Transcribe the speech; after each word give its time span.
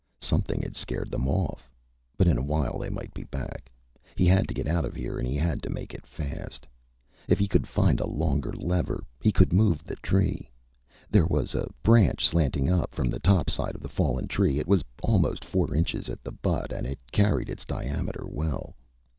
Something 0.19 0.63
had 0.63 0.75
scared 0.75 1.11
them 1.11 1.27
off, 1.27 1.69
but 2.17 2.25
in 2.27 2.35
a 2.35 2.41
while 2.41 2.79
they 2.79 2.89
might 2.89 3.13
be 3.13 3.23
back. 3.25 3.71
He 4.15 4.25
had 4.25 4.47
to 4.47 4.53
get 4.55 4.65
out 4.65 4.83
of 4.83 4.95
here 4.95 5.19
and 5.19 5.27
he 5.27 5.35
had 5.35 5.61
to 5.61 5.69
make 5.69 5.93
it 5.93 6.07
fast. 6.07 6.65
If 7.27 7.37
he 7.37 7.47
could 7.47 7.67
find 7.67 7.99
a 7.99 8.07
longer 8.07 8.51
lever, 8.53 9.03
he 9.21 9.31
could 9.31 9.53
move 9.53 9.83
the 9.83 9.95
tree. 9.97 10.49
There 11.11 11.27
was 11.27 11.53
a 11.53 11.69
branch 11.83 12.27
slanting 12.27 12.67
up 12.67 12.95
from 12.95 13.11
the 13.11 13.19
topside 13.19 13.75
of 13.75 13.81
the 13.83 13.89
fallen 13.89 14.27
tree. 14.27 14.57
It 14.57 14.67
was 14.67 14.83
almost 15.03 15.45
four 15.45 15.75
inches 15.75 16.09
at 16.09 16.23
the 16.23 16.31
butt 16.31 16.73
and 16.73 16.87
it 16.87 16.97
carried 17.11 17.47
its 17.47 17.63
diameter 17.63 18.25
well. 18.25 18.73